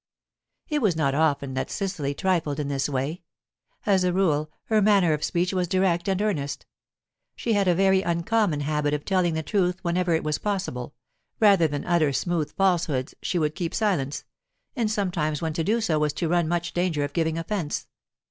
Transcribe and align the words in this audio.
It 0.67 0.81
was 0.81 0.95
not 0.95 1.13
often 1.13 1.53
that 1.53 1.69
Cecily 1.69 2.15
trifled 2.15 2.59
in 2.59 2.69
this 2.69 2.89
way. 2.89 3.21
As 3.85 4.03
a 4.03 4.11
rule, 4.11 4.49
her 4.63 4.81
manner 4.81 5.13
of 5.13 5.23
speech 5.23 5.53
was 5.53 5.67
direct 5.67 6.07
and 6.09 6.19
earnest. 6.23 6.65
She 7.35 7.53
had 7.53 7.67
a 7.67 7.75
very 7.75 8.01
uncommon 8.01 8.61
habit 8.61 8.95
of 8.95 9.05
telling 9.05 9.35
the 9.35 9.43
truth 9.43 9.77
whenever 9.83 10.15
it 10.15 10.23
was 10.23 10.39
possible; 10.39 10.95
rather 11.39 11.67
than 11.67 11.85
utter 11.85 12.11
smooth 12.13 12.51
falsehoods, 12.55 13.13
she 13.21 13.37
would 13.37 13.53
keep 13.53 13.75
silence, 13.75 14.23
and 14.75 14.89
sometimes 14.89 15.39
when 15.39 15.53
to 15.53 15.63
do 15.63 15.79
so 15.79 15.99
was 15.99 16.13
to 16.13 16.27
run 16.27 16.47
much 16.47 16.73
danger 16.73 17.03
of 17.03 17.13
giving 17.13 17.37
offence. 17.37 17.85